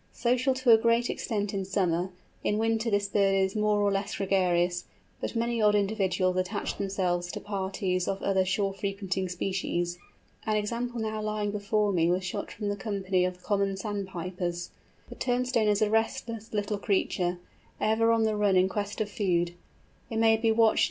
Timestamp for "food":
19.11-19.53